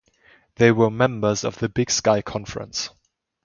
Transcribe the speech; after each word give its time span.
They 0.55 0.71
were 0.71 0.89
members 0.89 1.43
of 1.43 1.59
the 1.59 1.69
Big 1.69 1.91
Sky 1.91 2.23
Conference. 2.23 2.89